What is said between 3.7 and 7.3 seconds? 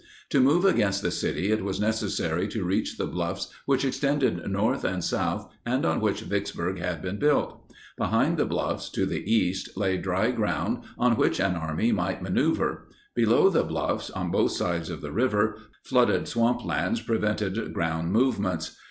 extended north and south and on which Vicksburg had been